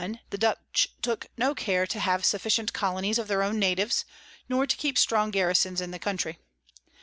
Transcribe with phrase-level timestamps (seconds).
[0.31, 4.03] The Dutch took no care to have sufficient Colonies of their own Natives,
[4.49, 6.39] nor to keep strong Garisons in the Country.